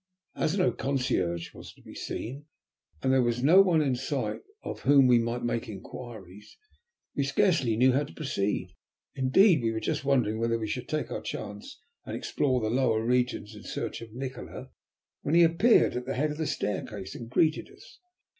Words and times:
As 0.35 0.57
no 0.57 0.71
concierge 0.71 1.53
was 1.53 1.71
to 1.73 1.81
be 1.83 1.93
seen, 1.93 2.47
and 3.03 3.13
there 3.13 3.21
was 3.21 3.43
no 3.43 3.61
one 3.61 3.83
in 3.83 3.95
sight 3.95 4.39
of 4.63 4.79
whom 4.79 5.05
we 5.05 5.19
might 5.19 5.43
make 5.43 5.69
inquiries, 5.69 6.57
we 7.15 7.23
scarcely 7.23 7.77
knew 7.77 7.91
how 7.91 8.05
to 8.05 8.13
proceed. 8.15 8.75
Indeed, 9.13 9.61
we 9.61 9.71
were 9.71 9.79
just 9.79 10.03
wondering 10.03 10.39
whether 10.39 10.57
we 10.57 10.67
should 10.67 10.89
take 10.89 11.11
our 11.11 11.21
chance 11.21 11.79
and 12.03 12.15
explore 12.17 12.59
the 12.59 12.71
lower 12.75 13.05
regions 13.05 13.53
in 13.55 13.61
search 13.61 14.01
of 14.01 14.11
Nikola, 14.11 14.71
when 15.21 15.35
he 15.35 15.43
appeared 15.43 15.95
at 15.95 16.07
the 16.07 16.15
head 16.15 16.31
of 16.31 16.37
the 16.37 16.47
staircase 16.47 17.13
and 17.13 17.29
greeted 17.29 17.69
us. 17.69 17.99